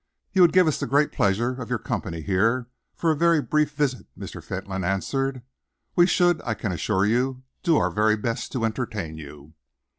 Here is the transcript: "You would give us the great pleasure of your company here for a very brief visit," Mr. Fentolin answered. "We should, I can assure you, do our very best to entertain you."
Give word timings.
"You 0.33 0.41
would 0.41 0.51
give 0.51 0.65
us 0.67 0.79
the 0.79 0.87
great 0.87 1.11
pleasure 1.11 1.61
of 1.61 1.69
your 1.69 1.77
company 1.77 2.21
here 2.21 2.67
for 2.95 3.11
a 3.11 3.15
very 3.15 3.39
brief 3.39 3.73
visit," 3.75 4.07
Mr. 4.17 4.43
Fentolin 4.43 4.83
answered. 4.83 5.43
"We 5.95 6.07
should, 6.07 6.41
I 6.43 6.55
can 6.55 6.71
assure 6.71 7.05
you, 7.05 7.43
do 7.61 7.77
our 7.77 7.91
very 7.91 8.17
best 8.17 8.51
to 8.53 8.65
entertain 8.65 9.19
you." 9.19 9.53